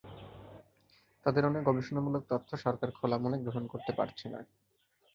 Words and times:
তাদের 1.25 1.43
অনেক 1.45 1.61
গবেষণামূলক 1.63 2.23
তথ্য 2.29 2.49
সরকার 2.57 2.89
খোলা 2.91 3.17
মনে 3.17 3.37
গ্রহণ 3.37 3.63
করতে 3.67 3.91
পারছে 3.93 4.25
না। 4.29 4.39